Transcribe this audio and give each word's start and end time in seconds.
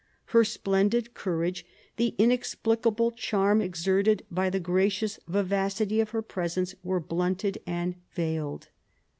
Her 0.33 0.43
splendid 0.43 1.13
courage, 1.13 1.63
the 1.97 2.15
inexplicable 2.17 3.11
charm 3.11 3.61
exerted 3.61 4.25
by 4.31 4.49
the 4.49 4.59
gracious 4.59 5.19
vivacity 5.27 5.99
of 5.99 6.09
her 6.09 6.23
presence, 6.23 6.73
were 6.81 6.99
blunted 6.99 7.59
and 7.67 7.93
veiled. 8.11 8.69